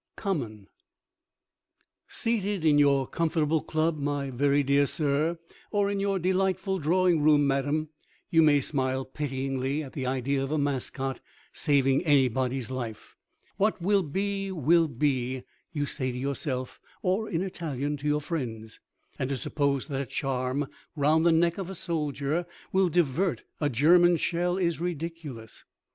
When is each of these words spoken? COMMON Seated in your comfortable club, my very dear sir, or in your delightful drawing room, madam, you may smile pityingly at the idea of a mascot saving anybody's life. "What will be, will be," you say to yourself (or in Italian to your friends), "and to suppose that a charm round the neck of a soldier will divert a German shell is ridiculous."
COMMON 0.15 0.65
Seated 2.07 2.65
in 2.65 2.79
your 2.79 3.05
comfortable 3.05 3.61
club, 3.61 3.99
my 3.99 4.31
very 4.31 4.63
dear 4.63 4.87
sir, 4.87 5.37
or 5.69 5.91
in 5.91 5.99
your 5.99 6.17
delightful 6.17 6.79
drawing 6.79 7.21
room, 7.21 7.45
madam, 7.45 7.89
you 8.31 8.41
may 8.41 8.61
smile 8.61 9.05
pityingly 9.05 9.83
at 9.83 9.93
the 9.93 10.07
idea 10.07 10.41
of 10.43 10.51
a 10.51 10.57
mascot 10.57 11.19
saving 11.53 12.03
anybody's 12.03 12.71
life. 12.71 13.15
"What 13.57 13.79
will 13.79 14.01
be, 14.01 14.51
will 14.51 14.87
be," 14.87 15.43
you 15.71 15.85
say 15.85 16.11
to 16.11 16.17
yourself 16.17 16.79
(or 17.03 17.29
in 17.29 17.43
Italian 17.43 17.95
to 17.97 18.07
your 18.07 18.21
friends), 18.21 18.79
"and 19.19 19.29
to 19.29 19.37
suppose 19.37 19.85
that 19.85 20.01
a 20.01 20.07
charm 20.07 20.65
round 20.95 21.27
the 21.27 21.31
neck 21.31 21.59
of 21.59 21.69
a 21.69 21.75
soldier 21.75 22.47
will 22.73 22.89
divert 22.89 23.43
a 23.59 23.69
German 23.69 24.17
shell 24.17 24.57
is 24.57 24.79
ridiculous." 24.81 25.63